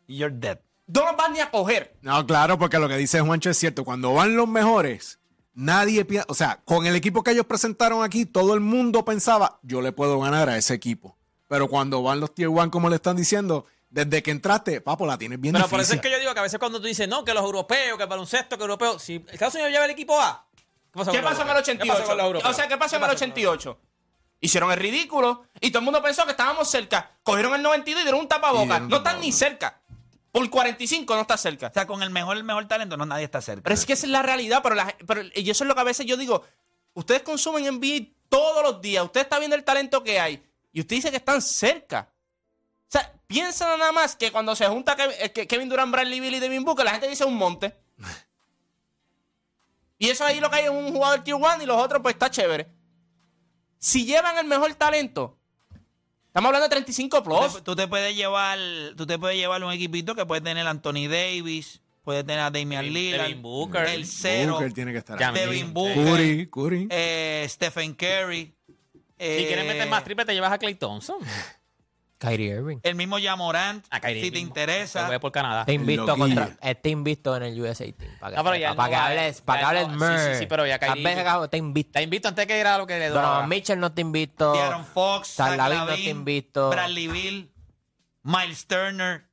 [0.08, 0.58] You're dead.
[0.86, 1.94] no los vas ni a coger.
[2.00, 3.84] No, claro, porque lo que dice Juancho es cierto.
[3.84, 5.18] Cuando van los mejores,
[5.54, 6.26] nadie piensa.
[6.28, 9.92] O sea, con el equipo que ellos presentaron aquí, todo el mundo pensaba, yo le
[9.92, 11.16] puedo ganar a ese equipo.
[11.48, 15.18] Pero cuando van los tier one, como le están diciendo, desde que entraste, papo, la
[15.18, 17.06] tienes bien Pero por eso es que yo digo que a veces cuando tú dices,
[17.06, 19.90] no, que los europeos, que el baloncesto, que el europeo, si Estados Unidos lleva el
[19.90, 21.78] equipo A, ¿qué pasó, ¿Qué con pasó el europeos?
[21.78, 22.06] ¿Qué pasó 88?
[22.06, 22.50] con los europeos?
[22.50, 23.78] O sea, ¿qué pasó en el con los 88?
[24.40, 27.12] Hicieron el ridículo y todo el mundo pensó que estábamos cerca.
[27.22, 28.80] Cogieron el 92 y dieron un tapabocas.
[28.80, 29.20] No están tapabocas.
[29.20, 29.81] ni cerca.
[30.32, 31.68] Por 45 no está cerca.
[31.68, 33.62] O sea, con el mejor, el mejor talento, no nadie está cerca.
[33.62, 35.80] Pero es que esa es la realidad, pero, la- pero y eso es lo que
[35.82, 36.42] a veces yo digo,
[36.94, 40.42] ustedes consumen NBA todos los días, usted está viendo el talento que hay
[40.72, 42.08] y usted dice que están cerca.
[42.88, 46.40] O sea, piensa nada más que cuando se junta Kevin, eh, Durant, Bradley Beal y
[46.40, 47.76] Devin Booker, la gente dice un monte.
[49.98, 52.16] Y eso ahí lo que hay es un jugador tier 1 y los otros pues
[52.16, 52.68] está chévere.
[53.78, 55.38] Si llevan el mejor talento,
[56.32, 57.54] estamos hablando de 35 Tú plus.
[57.56, 58.58] te, tú te puedes llevar,
[58.96, 62.50] tú te puedes llevar un equipito que puede tener a Anthony Davis, puede tener a
[62.50, 63.86] Damian Lillard, Devin Booker.
[63.86, 66.88] el cero, Booker tiene que estar Devin Booker, Curry, Curry.
[66.90, 68.54] eh, Stephen Curry.
[69.18, 71.16] eh, Si quieres meter más triple, te llevas a Clay Thompson.
[72.30, 72.78] Kyrie Irving.
[72.82, 74.48] El mismo Jamorant, A Kyrie si te Irving.
[74.48, 75.06] interesa.
[75.06, 75.60] Fue por Canadá.
[75.62, 76.26] Está invisto loquillo.
[76.26, 76.88] contra, está
[77.36, 78.10] en el USA Team.
[78.20, 79.88] Para que, No, pero ya él para no que va, hables, para que él hables
[79.88, 80.32] no- sí, mer.
[80.34, 81.44] sí, sí, pero ya Kyrie- está.
[81.44, 83.08] Está invito antes que era lo que le.
[83.08, 84.52] Donovan Mitchell no está invisto.
[84.52, 86.70] De'Aaron Fox, Zach Zach Lavin no Lavin, está invisto.
[86.70, 87.52] Bradley Bill,
[88.22, 89.24] Miles Turner.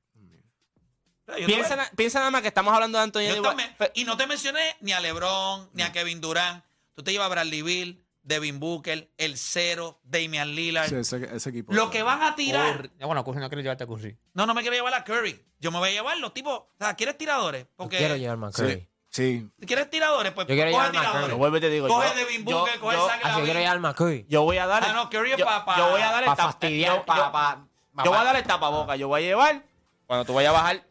[1.27, 3.43] Yo te Piensa, voy- na- piensa nada más que estamos hablando de Anthony yo Davis.
[3.43, 6.63] también- y no te mencioné ni a LeBron, ni a Kevin Durant.
[6.95, 10.89] Tú te llevas a Bradley Bill, Devin Booker, el cero, Damian Lillard.
[10.89, 11.73] Sí, ese, ese equipo.
[11.73, 12.75] Lo que van a tirar.
[12.77, 12.91] Curry.
[13.01, 14.17] Bueno, Curry no quiero llevarte a Curry.
[14.33, 15.43] No, no me quiero llevar a Curry.
[15.59, 16.53] Yo me voy a llevar los tipos.
[16.59, 17.63] O sea, ¿quieres tiradores?
[17.63, 18.87] Yo Porque quiero llevarme a Curry.
[19.09, 19.65] Sí, sí.
[19.65, 20.31] ¿Quieres tiradores?
[20.33, 21.09] Pues Yo quiero coge llevarme a Curry.
[21.11, 21.29] tiradores.
[21.33, 23.43] Yo vuelvo y te digo, Coge yo- Devin yo- Booker, coge yo- Zach Ah, yo
[23.45, 24.25] quiero llevarme a Curry.
[24.29, 24.83] Yo voy a dar.
[24.85, 26.95] Ah, no, Curry es yo, pa- pa- yo voy a dar el Para tapa- fastidiar,
[26.97, 27.25] yo- para...
[27.25, 27.65] yo- Pa,
[28.05, 28.95] Yo voy a dar el tapaboca.
[28.95, 29.63] Yo voy a llevar.
[30.05, 30.83] Cuando tú vayas a bajar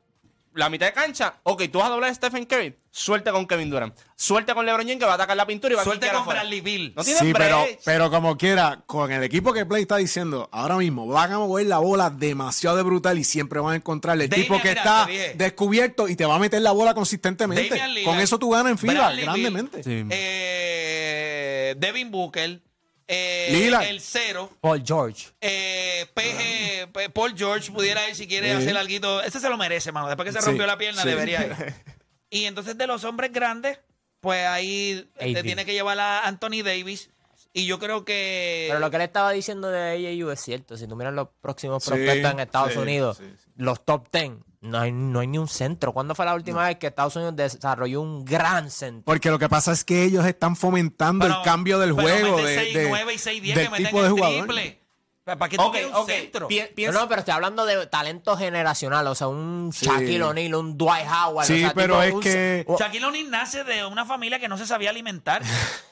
[0.58, 2.74] la mitad de cancha, ok, tú vas a doblar a Stephen Curry.
[2.90, 3.96] Suerte con Kevin Durant.
[4.16, 6.16] Suerte con LeBron James que va a atacar la pintura y va a Suerte con
[6.16, 6.40] afuera.
[6.40, 6.92] Bradley Bill.
[6.96, 10.76] No tiene Sí, pero, pero como quiera, con el equipo que Play está diciendo, ahora
[10.76, 14.28] mismo van a mover la bola demasiado de brutal y siempre van a encontrar el
[14.28, 17.68] Damian, tipo que mira, está descubierto y te va a meter la bola consistentemente.
[17.68, 19.82] Damian Lillard, Con eso tú ganas en fila Bradley grandemente.
[19.86, 22.60] Eh, Devin Booker,
[23.08, 23.84] eh, Lillard.
[23.86, 25.28] el cero, Paul George.
[25.40, 28.56] eh, PG, P- Paul George pudiera ir si quiere Sí.
[28.62, 29.20] hacer algo.
[29.22, 30.06] Ese se lo merece, mano.
[30.08, 31.08] Después que se Sí, rompió la pierna, sí.
[31.08, 31.54] debería ir.
[32.30, 33.80] Y entonces de los hombres grandes,
[34.20, 35.42] pues ahí te AD.
[35.42, 37.08] tiene que llevar a Anthony Davis.
[37.54, 38.66] Y yo creo que.
[38.68, 40.76] Pero lo que le estaba diciendo de AAU es cierto.
[40.76, 43.50] Si tú miras los próximos Sí, prospectos en Estados sí, Unidos, sí, sí.
[43.56, 45.92] los top 10, no hay, no hay ni un centro.
[45.92, 49.04] ¿Cuándo fue la última vez que Estados Unidos desarrolló un gran centro?
[49.04, 52.54] Porque lo que pasa es que ellos están fomentando Pero- el cambio del juego, de,
[52.56, 54.46] 6, de- 9 y 6, 10 del que meten tipo de el jugador.
[54.46, 54.78] triple.
[55.24, 56.48] ¿Para qué tú Ok, quieres un centro?
[56.48, 59.84] Pi- No, piensa- no, pero estoy hablando de talento generacional, o sea, un Sí.
[59.84, 61.46] Shaquille O'Neal, un Dwight Howard.
[61.46, 64.48] Sí, o sea, pero tipo es un- que- Shaquille O'Neal nace de una familia que
[64.48, 65.42] no se sabía alimentar.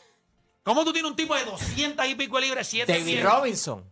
[0.62, 3.84] ¿Cómo tú tienes un tipo de 200 y pico de libras, 7 David Robinson.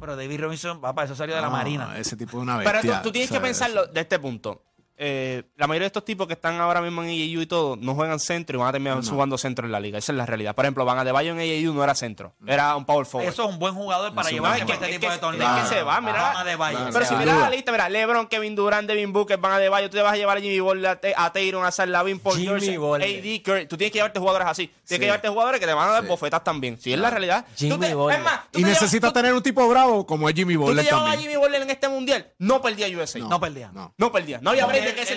[0.00, 1.98] Pero David Robinson, papá, eso salió de la No, Marina.
[1.98, 3.02] Ese tipo es una Pero bestia.
[3.02, 4.62] tú, tú tienes o sea, que pensarlo de este punto.
[4.96, 7.94] Eh, la mayoría de estos tipos que están ahora mismo en AAU y todo no
[7.96, 9.98] juegan centro y van a terminar jugando centro en la liga.
[9.98, 10.54] Esa es la realidad.
[10.54, 13.28] Por ejemplo, Van a de Bayo en AAU no era centro, era un power forward.
[13.32, 15.56] Eso es un buen jugador para no, es este que- tipo es de que- torneos.
[15.58, 16.12] es que se va, mira.
[16.22, 16.76] Bama de Bayo.
[16.78, 16.92] Claro.
[16.92, 19.90] Pero si miras la lista, mira, LeBron, Kevin Durant, Devin Booker, Van a de Bayo,
[19.90, 22.20] tú te vas a llevar a Jimmy Butler, a, Te- a Tyron, a Zach Lavin,
[22.20, 23.04] Paul Jimmy George.
[23.04, 23.66] AD, Curry.
[23.66, 24.66] Tú tienes que llevarte jugadores así.
[24.68, 24.98] Tienes Sí.
[24.98, 26.78] que llevarte jugadores que te van a dar bofetas también.
[26.80, 27.44] Si es la realidad.
[27.56, 28.18] Jimmy Tú te- Butler.
[28.18, 30.84] es más, tú Y te necesitas tener un tipo bravo como es Jimmy Tú te
[30.84, 31.18] llevabas a.
[31.18, 33.18] Jimmy Butler en este mundial, no perdía USA.
[33.18, 33.70] No perdía.
[33.72, 33.92] No.
[33.98, 34.38] No perdía.
[34.40, 34.66] No había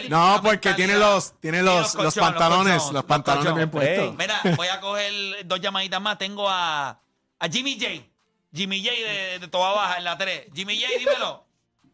[0.09, 4.15] No, que porque tiene los, tiene los, los pantalones, colchones, los los pantalones bien puestos.
[4.15, 5.13] Mira, voy a coger
[5.45, 6.17] dos llamaditas más.
[6.17, 6.99] Tengo a,
[7.39, 8.05] a Jimmy J.
[8.53, 10.49] Jimmy J de, de Toba Baja en la 3.
[10.53, 11.45] Jimmy J, dímelo.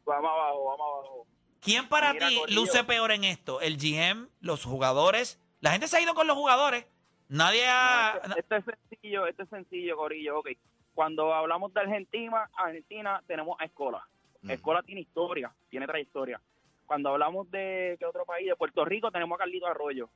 [0.06, 1.28] Vamos abajo, vamos abajo.
[1.62, 3.62] ¿Quién para Mira, ti luce peor en esto?
[3.62, 4.28] ¿El GM?
[4.42, 5.40] ¿Los jugadores?
[5.62, 6.86] La gente se ha ido con los jugadores.
[7.30, 8.20] Nadie ha...
[8.24, 10.40] Este, este es sencillo, este es sencillo, Corillo.
[10.40, 10.50] Ok.
[10.94, 14.06] Cuando hablamos de Argentina, Argentina tenemos a Escola.
[14.48, 16.42] Escola tiene historia, tiene trayectoria.
[16.86, 20.10] Cuando hablamos de ¿qué otro país, de Puerto Rico, tenemos a Carlito Arroyo.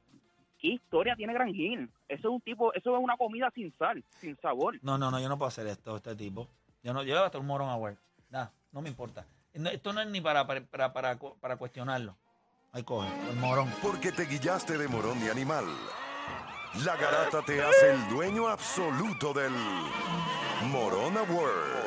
[0.60, 1.89] ¿Qué historia tiene Gran Gil?
[2.08, 4.80] Eso es un tipo, eso es una comida sin sal, sin sabor.
[4.82, 6.47] No, no, no, yo no puedo hacer esto, este tipo.
[6.84, 7.97] Yo no, yo hasta un morón a.
[8.30, 9.25] Nah, no me importa.
[9.53, 12.15] No, esto no es ni para, para, para, para, para cuestionarlo.
[12.71, 13.71] Ahí coge, el morón.
[13.82, 15.65] Porque te guillaste de morón de animal.
[16.86, 19.53] La garata te hace el dueño absoluto del
[20.71, 21.87] Morona World.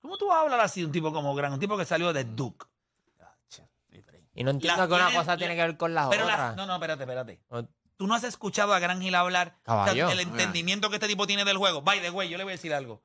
[0.00, 1.52] ¿Cómo tú vas a hablar así de un tipo como Gran?
[1.52, 2.66] Un tipo que salió de Duke.
[4.34, 6.38] Y no entiendo Las que una cosa tiene que ver con las Pero otras.
[6.38, 7.40] las- no, no, espérate, espérate.
[7.96, 10.08] Tú no has escuchado a Gran Gil hablar o sea, Caballo.
[10.10, 11.82] el entendimiento que este tipo tiene del juego.
[11.82, 13.02] By the way, yo le voy a decir algo.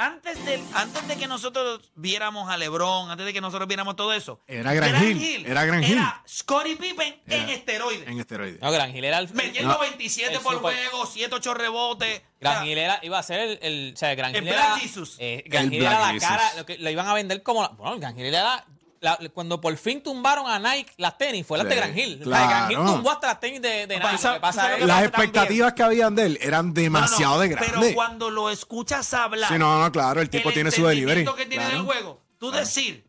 [0.00, 4.12] Antes de, antes de que nosotros viéramos a LeBron, antes de que nosotros viéramos todo
[4.12, 5.94] eso, Era Gran Hill, era Gran Hill.
[5.94, 8.06] Era Scottie Pippen en Era- esteroides.
[8.06, 8.60] En esteroides.
[8.62, 9.28] No, Gran Gil era el.
[9.34, 9.80] Metiendo No.
[9.80, 12.22] 27 El por super- juego, 7, 8 rebotes.
[12.40, 14.52] Gran O sea, Gil era- iba a ser el, el- o sea, Gran El Gil
[14.52, 15.16] Black era, Jesus.
[15.18, 16.28] eh, Gran El Gil era Black la Jesus.
[16.28, 18.64] cara, lo, que, lo iban a vender como, la- bueno, Gran Gil era,
[19.00, 22.14] la- cuando por fin tumbaron a Nike las tenis, fue las de Gran Gil.
[22.14, 22.48] O sea, claro.
[22.48, 24.00] Gran Gil tumbó hasta las tenis de, de Nike.
[24.00, 27.70] ¿tú pasa Las pasa expectativas que habían de él eran no, no, demasiado de Pero
[27.72, 27.94] grandes.
[27.94, 29.50] cuando lo escuchas hablar.
[29.52, 31.24] Sí, no, no, claro, el tipo tiene su delivery.
[31.24, 31.70] que tiene Claro.
[31.78, 32.20] del juego.
[32.38, 33.04] tú decir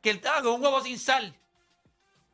[0.00, 1.34] que él estaba con un huevo sin sal.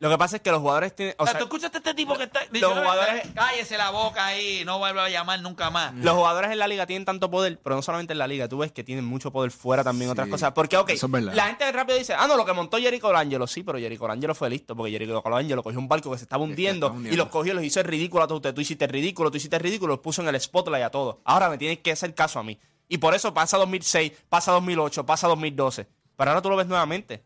[0.05, 1.15] Lo que pasa es que los jugadores tienen.
[1.19, 2.41] O O sea, tú escuchaste a este tipo que está.
[2.51, 5.95] los jugadores- Cállese la boca ahí, no vuelva a llamar nunca más.
[5.95, 8.59] Los jugadores en la liga tienen tanto poder, pero no solamente en la liga, tú
[8.59, 10.53] ves que tienen mucho poder fuera también Sí, otras cosas.
[10.53, 11.33] Porque, ok, eso es verdad.
[11.35, 14.35] la gente rápido dice, ah, no, lo que montó Jericho Colangelo, sí, pero Jericho Colangelo
[14.35, 17.15] fue listo, porque Jericho Colangelo cogió un barco que se estaba hundiendo, estaba hundiendo.
[17.15, 18.55] y los cogió y los hizo el ridículo a todos ustedes.
[18.55, 21.17] Tú hiciste el ridículo, tú hiciste el ridículo, los puso en el spotlight a todos.
[21.25, 22.59] Ahora me tienes que hacer caso a mí.
[22.89, 25.87] Y por eso pasa 2006, pasa 2008, pasa 2012.
[26.17, 27.23] Pero ahora tú lo ves nuevamente.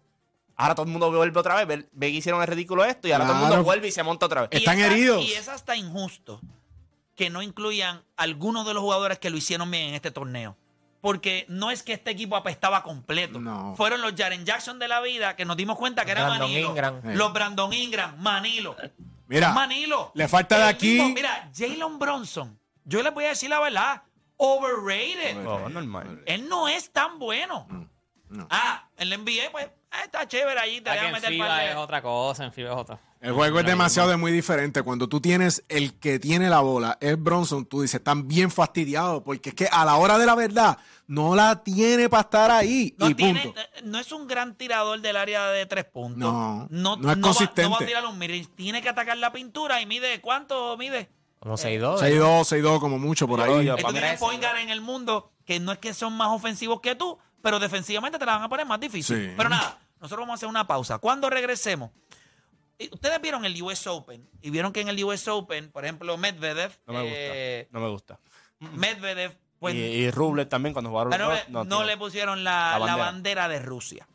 [0.58, 3.12] Ahora todo el mundo vuelve otra vez, ve, ve que hicieron el ridículo esto, y
[3.12, 3.54] ahora todo el Claro.
[3.56, 4.50] mundo vuelve y se monta otra vez.
[4.52, 5.22] Y Están es heridos.
[5.24, 6.40] Y es hasta injusto
[7.14, 10.56] que no incluyan algunos de los jugadores que lo hicieron bien en este torneo.
[11.00, 13.38] Porque no es que este equipo apestaba completo.
[13.40, 13.74] No.
[13.76, 16.68] Fueron los Jaren Jackson de la vida que nos dimos cuenta que era Brandon Manilo.
[16.70, 17.00] Ingram.
[17.14, 18.74] Los Brandon Ingram, Manilo.
[19.28, 20.10] Mira, Manilo.
[20.14, 22.58] le falta de El aquí- mismo- mira, Jalen Bronson.
[22.84, 24.02] Yo les voy a decir la verdad.
[24.38, 25.46] Overrated.
[25.46, 26.22] Oh, normal.
[26.26, 27.66] Él no es tan bueno.
[28.28, 28.46] no.
[28.50, 30.80] Ah, en la NBA, pues, ah, está chévere allí.
[30.80, 33.00] Te Ah, voy que a en meter FIBA es otra cosa, en FIBA es otra.
[33.20, 34.82] El juego es demasiado de muy diferente.
[34.82, 39.22] Cuando tú tienes el que tiene la bola, es Bronson, tú dices, están bien fastidiados,
[39.24, 42.94] porque es que a la hora de la verdad no la tiene para estar ahí.
[42.96, 43.60] No, y tiene- punto.
[43.60, 46.18] eh, no es un gran tirador del área de tres puntos.
[46.32, 47.62] No, no, no es consistente.
[47.64, 51.08] no va a tirar un mid Tiene que atacar la pintura y mide, ¿cuánto mide?
[51.40, 51.98] Como 6-2.
[52.00, 53.64] 6-2, 6-2 como mucho por ahí.
[53.64, 56.28] Yo- Tú tienes es- point guard en el mundo que no es que son más
[56.28, 59.16] ofensivos que tú, pero defensivamente te la van a poner más difícil.
[59.28, 59.34] Sí.
[59.36, 60.98] Pero nada, nosotros vamos a hacer una pausa.
[60.98, 61.90] Cuando regresemos,
[62.92, 66.72] ustedes vieron el US Open y vieron que en el US Open, por ejemplo, Medvedev,
[66.86, 67.16] No me gusta.
[67.16, 68.18] eh, No me gusta.
[68.60, 72.86] Medvedev, pues y, y Rublev también, cuando jugaron Pero no, no, le pusieron la, La
[72.86, 73.04] la bandera.
[73.04, 73.48] bandera.
[73.48, 74.08] de Rusia.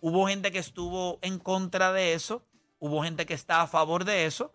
[0.00, 2.44] Hubo gente que estuvo en contra de eso,
[2.78, 4.52] hubo gente que está a favor de eso.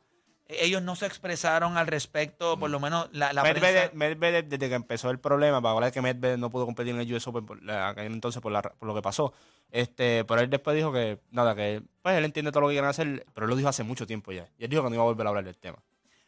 [0.48, 4.70] Ellos no se expresaron al respecto, por lo menos la, la Medvedev, prensa- Medvedev, desde
[4.70, 7.26] que empezó el problema, para hablar de que Medvedev no pudo competir en el US
[7.28, 9.34] Open por la- aquel entonces por, la- por lo que pasó,
[9.72, 12.90] este, pero él después dijo que, nada, que pues él entiende todo lo que quieren
[12.90, 14.48] hacer, pero él lo dijo hace mucho tiempo ya.
[14.58, 15.80] Y él dijo que no iba a volver a hablar del tema.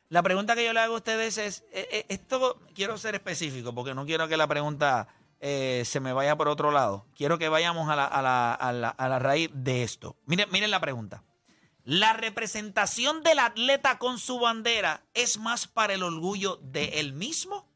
[0.10, 3.76] La pregunta que yo le hago a ustedes es, eh, eh, esto quiero ser específico
[3.76, 5.08] porque no quiero que la pregunta
[5.42, 7.06] eh, se me vaya por otro lado.
[7.18, 10.16] Quiero que vayamos a la, a la- a la- a la raíz de esto.
[10.26, 11.22] Miren, miren la pregunta.
[11.86, 17.68] ¿La representación del atleta con su bandera es más para el orgullo de él mismo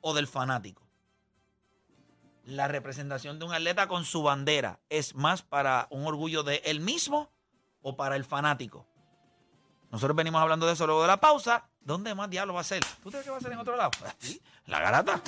[0.00, 0.82] o del fanático?
[2.44, 6.80] ¿La representación de un atleta con su bandera es más para un orgullo de él
[6.80, 7.30] mismo
[7.82, 8.86] o para el fanático?
[9.90, 11.68] Nosotros venimos hablando de eso luego de la pausa.
[11.80, 12.82] ¿Dónde más diablo va a ser?
[13.02, 13.90] ¿Tú crees que va a ser en otro lado?
[14.18, 14.40] ¿Sí?
[14.64, 15.20] La garata.